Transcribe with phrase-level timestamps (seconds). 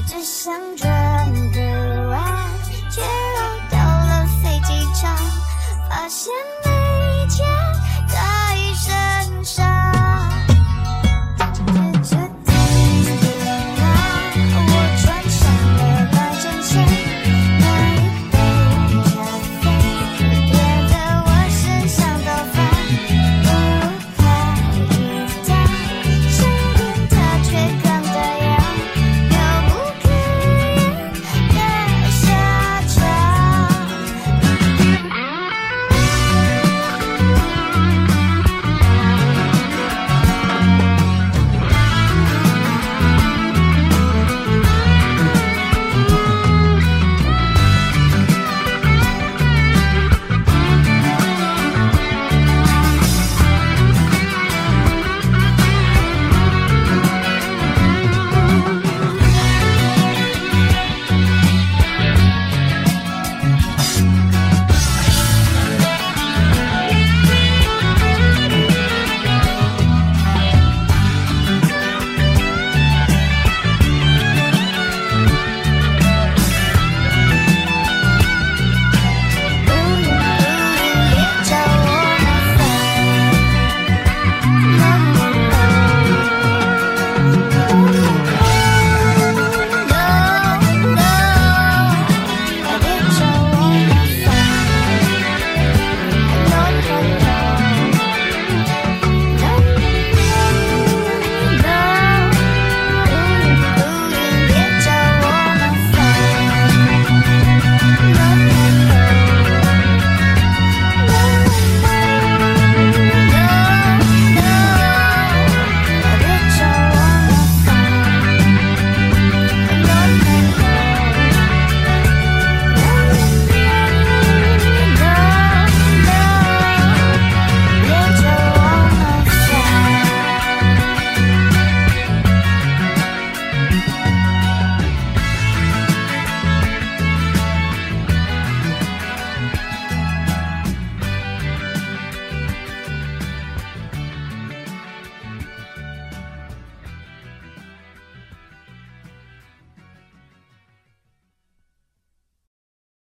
[0.00, 1.71] 只想转个